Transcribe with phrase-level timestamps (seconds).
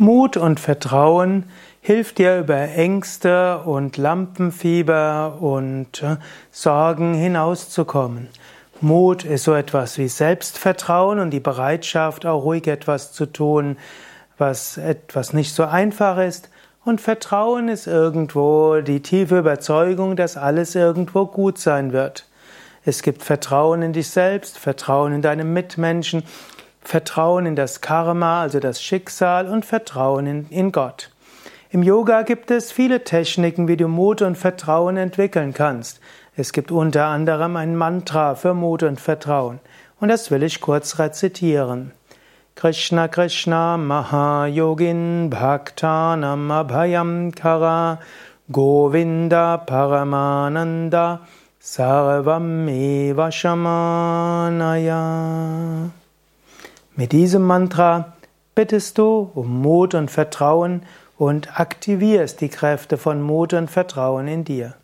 [0.00, 1.50] Mut und Vertrauen
[1.80, 6.18] hilft dir über Ängste und Lampenfieber und äh,
[6.52, 8.28] Sorgen hinauszukommen.
[8.80, 13.76] Mut ist so etwas wie Selbstvertrauen und die Bereitschaft, auch ruhig etwas zu tun,
[14.38, 16.48] was etwas nicht so einfach ist.
[16.84, 22.28] Und Vertrauen ist irgendwo die tiefe Überzeugung, dass alles irgendwo gut sein wird.
[22.84, 26.22] Es gibt Vertrauen in dich selbst, Vertrauen in deine Mitmenschen,
[26.80, 31.10] Vertrauen in das Karma, also das Schicksal und Vertrauen in, in Gott.
[31.70, 36.00] Im Yoga gibt es viele Techniken, wie du Mut und Vertrauen entwickeln kannst.
[36.34, 39.60] Es gibt unter anderem ein Mantra für Mut und Vertrauen.
[40.00, 41.92] Und das will ich kurz rezitieren.
[42.54, 48.00] Krishna Krishna Mahayogin Bhaktanam Abhayam Kara
[48.50, 51.20] Govinda Paramananda
[51.60, 53.58] Sarvam Eva Shamanaya
[56.98, 58.14] mit diesem Mantra
[58.56, 60.82] bittest du um Mut und Vertrauen
[61.16, 64.74] und aktivierst die Kräfte von Mut und Vertrauen in dir.